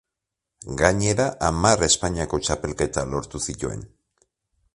Gainera 0.79 1.27
hamar 1.49 1.85
Espainiako 1.89 2.41
Txapelketa 2.49 3.05
lortu 3.13 3.43
zituen. 3.51 3.87